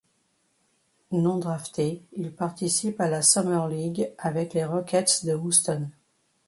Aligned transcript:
Non 1.11 1.37
drafté, 1.37 2.01
il 2.13 2.33
participe 2.33 2.99
à 2.99 3.07
la 3.07 3.21
Summer 3.21 3.67
League 3.67 4.11
avec 4.17 4.55
les 4.55 4.65
Rockets 4.65 5.27
de 5.27 5.35
Houston. 5.35 5.91